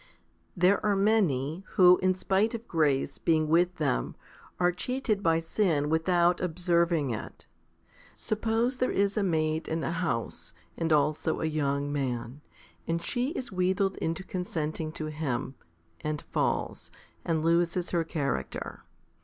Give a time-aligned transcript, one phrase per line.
[0.55, 0.55] 28.
[0.59, 4.15] There are many, who, in spite of grace being with them,
[4.59, 7.45] are cheated by sin without observing it.
[8.15, 12.41] Suppose there is a maid in a house, and also a young man;
[12.87, 15.53] and she is wheedled into consenting to him,
[15.99, 16.89] and falls,
[17.23, 18.83] and loses her character.